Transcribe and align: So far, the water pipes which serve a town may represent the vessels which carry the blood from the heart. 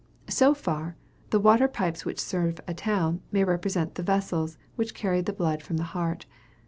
So 0.31 0.55
far, 0.55 0.95
the 1.29 1.39
water 1.39 1.67
pipes 1.67 2.05
which 2.05 2.19
serve 2.19 2.59
a 2.67 2.73
town 2.73 3.21
may 3.31 3.43
represent 3.43 3.93
the 3.93 4.01
vessels 4.01 4.57
which 4.75 4.95
carry 4.95 5.21
the 5.21 5.31
blood 5.31 5.61
from 5.61 5.77
the 5.77 5.83
heart. 5.93 6.25